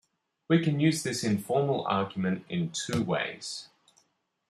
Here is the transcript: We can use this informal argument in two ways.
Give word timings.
We 0.49 0.63
can 0.63 0.79
use 0.79 1.03
this 1.03 1.23
informal 1.23 1.85
argument 1.85 2.43
in 2.49 2.71
two 2.71 3.03
ways. 3.03 3.69